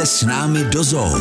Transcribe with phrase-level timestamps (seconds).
[0.00, 1.12] Pojďte s námi do zoo.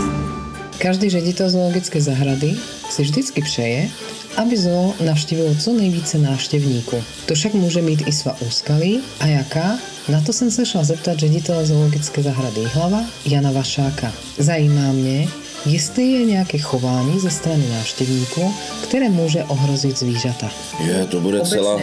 [0.78, 2.56] Každý ředitel zoologické zahrady
[2.90, 3.90] si vždycky přeje,
[4.38, 7.04] aby zoo navštívilo co nejvíce návštěvníků.
[7.26, 9.80] To však může mít i svá úskalí a jaká?
[10.10, 14.14] Na to jsem se šla zeptat ředitele zoologické zahrady Hlava Jana Vašáka.
[14.38, 15.28] Zajímá mě,
[15.66, 18.54] jestli je nějaké chování ze strany návštěvníků,
[18.84, 20.52] které může ohrozit zvířata.
[20.86, 21.58] Je, to bude Obecně.
[21.58, 21.80] celá,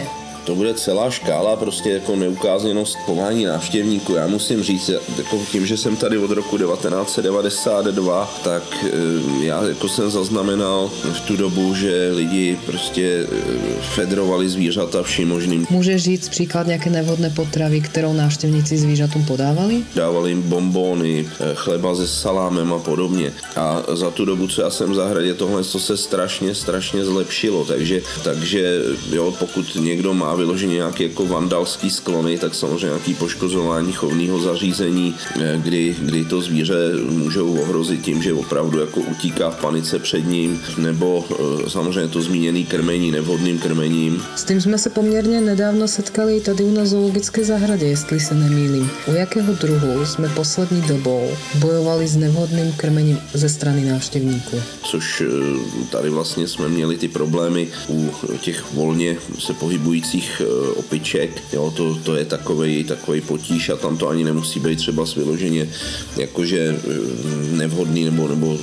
[0.47, 4.13] to bude celá škála prostě jako neukázanost chování návštěvníků.
[4.13, 9.89] Já musím říct, jako tím, že jsem tady od roku 1992, tak eh, já jako
[9.89, 15.67] jsem zaznamenal v tu dobu, že lidi prostě eh, federovali zvířata vším možným.
[15.69, 19.83] Může říct příklad nějaké nevhodné potravy, kterou návštěvníci zvířatům podávali?
[19.95, 23.33] Dávali jim bombóny, eh, chleba se salámem a podobně.
[23.55, 27.65] A za tu dobu, co já jsem v zahradě, tohle to se strašně, strašně zlepšilo.
[27.65, 33.93] Takže, takže jo, pokud někdo má vyloženě nějaké jako vandalský sklony, tak samozřejmě nějaký poškozování
[33.93, 36.75] chovného zařízení, eh, kdy, kdy to zvíře
[37.09, 42.21] můžou ohrozit tím, že opravdu jako utíká v panice před ním, nebo eh, samozřejmě to
[42.21, 47.43] zmíněný krmení nevhodným krmením, S tím jsme se poměrně nedávno setkali tady u v zoologické
[47.43, 48.89] zahradě, jestli se nemýlím.
[49.07, 51.29] U jakého druhu jsme poslední dobou
[51.59, 54.61] bojovali s nevhodným krmením ze strany návštěvníků?
[54.91, 61.43] což eh, tady vlastně jsme měli ty problémy u těch volně se pohybujících eh, opiček,
[61.53, 65.69] jo, to, to je takovej, takovej potíž a tam to ani nemusí být třeba vyloženě
[66.17, 68.57] jakože eh, nevhodný nebo, nebo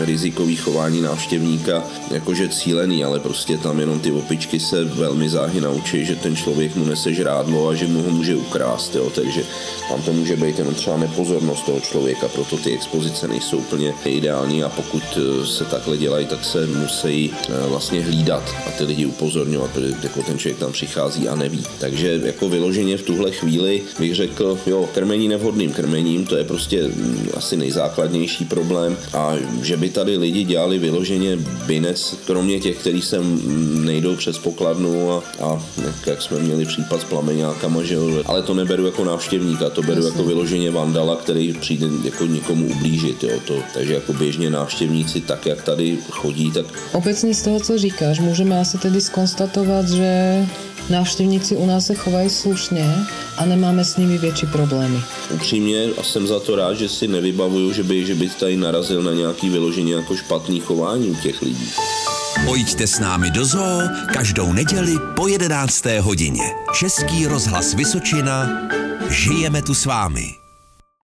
[0.00, 6.04] rizikový chování návštěvníka, jakože cílený, ale prostě tam jenom ty opičky se velmi záhy naučí,
[6.04, 9.42] že ten člověk mu nese žrádlo a že mu ho může ukrást, jo, takže
[9.88, 14.64] tam to může být jenom třeba nepozornost toho člověka, proto ty expozice nejsou úplně ideální
[14.64, 19.06] a pokud eh, se takhle dělají, tak se musí eh, vlastně hlídat a ty lidi
[19.06, 21.64] upozorňovat, protože jako ten člověk tam přichází a neví.
[21.78, 26.82] Takže jako vyloženě v tuhle chvíli bych řekl, jo, krmení nevhodným krmením, to je prostě
[26.82, 33.02] mm, asi nejzákladnější problém a že by tady lidi dělali vyloženě binec, kromě těch, kteří
[33.02, 33.40] sem
[33.84, 38.42] nejdou přes pokladnu a, a jak, jak jsme měli případ s plameňákama, že jo, ale
[38.42, 43.40] to neberu jako návštěvníka, to beru jako vyloženě vandala, který přijde jako někomu ublížit, jo,
[43.46, 48.20] to, takže jako běžně návštěvníci tak, jak tady chodí, tak Obecně z toho, co říkáš,
[48.20, 50.46] můžeme asi tedy skonstatovat, že
[50.90, 52.94] návštěvníci u nás se chovají slušně
[53.36, 55.00] a nemáme s nimi větší problémy.
[55.30, 59.02] upřímně a jsem za to rád, že si nevybavuju, že by, že by tady narazil
[59.02, 61.70] na nějaký vyloženě jako špatný chování u těch lidí.
[62.46, 63.80] Pojďte s námi do zoo
[64.14, 65.84] každou neděli po 11.
[66.00, 66.44] hodině.
[66.78, 68.48] Český rozhlas Vysočina.
[69.10, 70.41] Žijeme tu s vámi.